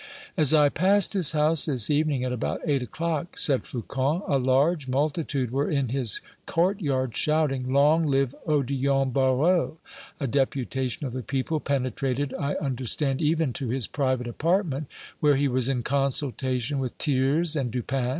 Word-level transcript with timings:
"As 0.35 0.51
I 0.51 0.69
passed 0.69 1.13
his 1.13 1.33
house 1.33 1.67
this 1.67 1.91
evening, 1.91 2.23
at 2.23 2.31
about 2.33 2.61
eight 2.65 2.81
o'clock," 2.81 3.37
said 3.37 3.67
Flocon, 3.67 4.23
"a 4.25 4.39
large 4.39 4.87
multitude 4.87 5.51
were 5.51 5.69
in 5.69 5.89
his 5.89 6.21
courtyard 6.47 7.15
shouting, 7.15 7.71
'Long 7.71 8.07
live 8.07 8.33
Odillon 8.47 9.11
Barrot!' 9.13 9.77
A 10.19 10.25
deputation 10.25 11.05
of 11.05 11.13
the 11.13 11.21
people 11.21 11.59
penetrated, 11.59 12.33
I 12.39 12.55
understand, 12.55 13.21
even 13.21 13.53
to 13.53 13.67
his 13.69 13.85
private 13.85 14.27
apartment, 14.27 14.87
where 15.19 15.35
he 15.35 15.47
was 15.47 15.69
in 15.69 15.83
consultation 15.83 16.79
with 16.79 16.93
Thiers 16.93 17.55
and 17.55 17.69
Dupin. 17.69 18.07